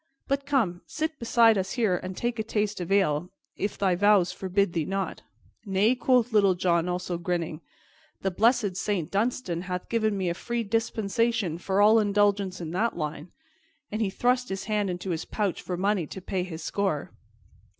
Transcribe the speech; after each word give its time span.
But 0.27 0.47
come, 0.47 0.81
sit 0.87 1.19
beside 1.19 1.59
us 1.59 1.73
here 1.73 1.95
and 1.95 2.17
take 2.17 2.39
a 2.39 2.43
taste 2.43 2.81
of 2.81 2.91
ale, 2.91 3.29
if 3.55 3.77
thy 3.77 3.93
vows 3.93 4.31
forbid 4.31 4.73
thee 4.73 4.83
not." 4.83 5.21
"Nay," 5.63 5.93
quoth 5.93 6.33
Little 6.33 6.55
John, 6.55 6.89
also 6.89 7.19
grinning, 7.19 7.61
"the 8.23 8.31
blessed 8.31 8.75
Saint 8.77 9.11
Dunstan 9.11 9.61
hath 9.61 9.89
given 9.89 10.17
me 10.17 10.27
a 10.27 10.33
free 10.33 10.63
dispensation 10.63 11.59
for 11.59 11.81
all 11.81 11.99
indulgence 11.99 12.59
in 12.59 12.71
that 12.71 12.97
line." 12.97 13.31
And 13.91 14.01
he 14.01 14.09
thrust 14.09 14.49
his 14.49 14.63
hand 14.63 14.89
into 14.89 15.11
his 15.11 15.23
pouch 15.25 15.61
for 15.61 15.77
money 15.77 16.07
to 16.07 16.19
pay 16.19 16.41
his 16.41 16.63
score. 16.63 17.11